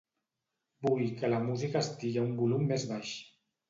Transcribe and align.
Vull 0.87 1.05
que 1.21 1.31
la 1.35 1.43
música 1.51 1.85
estigui 1.87 2.25
a 2.25 2.29
un 2.33 2.37
volum 2.45 2.69
més 2.75 2.93
baix. 2.97 3.19